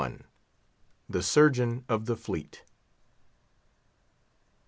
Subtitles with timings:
[1.07, 2.63] THE SURGEON OF THE FLEET.